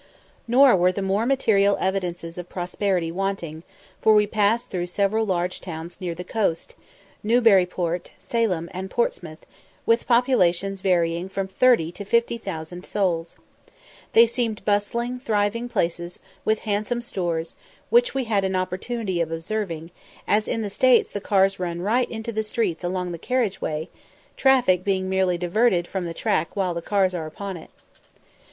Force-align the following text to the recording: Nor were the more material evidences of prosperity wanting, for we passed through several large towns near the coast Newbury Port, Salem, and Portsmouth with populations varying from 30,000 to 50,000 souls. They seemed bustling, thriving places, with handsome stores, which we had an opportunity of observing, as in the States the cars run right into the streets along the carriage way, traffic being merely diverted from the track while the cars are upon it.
Nor 0.47 0.75
were 0.75 0.91
the 0.91 1.03
more 1.03 1.27
material 1.27 1.77
evidences 1.79 2.39
of 2.39 2.49
prosperity 2.49 3.11
wanting, 3.11 3.61
for 4.01 4.15
we 4.15 4.25
passed 4.25 4.71
through 4.71 4.87
several 4.87 5.27
large 5.27 5.61
towns 5.61 6.01
near 6.01 6.15
the 6.15 6.23
coast 6.23 6.73
Newbury 7.21 7.67
Port, 7.67 8.09
Salem, 8.17 8.67
and 8.73 8.89
Portsmouth 8.89 9.45
with 9.85 10.07
populations 10.07 10.81
varying 10.81 11.29
from 11.29 11.47
30,000 11.47 11.93
to 12.03 12.03
50,000 12.03 12.83
souls. 12.83 13.35
They 14.13 14.25
seemed 14.25 14.65
bustling, 14.65 15.19
thriving 15.19 15.69
places, 15.69 16.17
with 16.43 16.61
handsome 16.61 17.01
stores, 17.03 17.55
which 17.91 18.15
we 18.15 18.23
had 18.23 18.43
an 18.43 18.55
opportunity 18.55 19.21
of 19.21 19.31
observing, 19.31 19.91
as 20.27 20.47
in 20.47 20.63
the 20.63 20.71
States 20.71 21.11
the 21.11 21.21
cars 21.21 21.59
run 21.59 21.79
right 21.79 22.09
into 22.09 22.31
the 22.31 22.41
streets 22.41 22.83
along 22.83 23.11
the 23.11 23.19
carriage 23.19 23.61
way, 23.61 23.87
traffic 24.35 24.83
being 24.83 25.07
merely 25.07 25.37
diverted 25.37 25.85
from 25.85 26.07
the 26.07 26.13
track 26.15 26.55
while 26.55 26.73
the 26.73 26.81
cars 26.81 27.13
are 27.13 27.27
upon 27.27 27.55
it. 27.55 27.69